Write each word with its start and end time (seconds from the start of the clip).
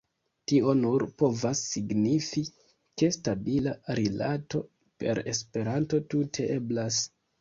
Tio 0.51 0.71
nur 0.77 1.03
povas 1.21 1.59
signifi, 1.73 2.43
ke 3.01 3.09
stabila 3.17 3.75
rilato 4.01 4.63
per 5.05 5.23
Esperanto 5.35 6.01
tute 6.15 6.49
eblas. 6.61 6.99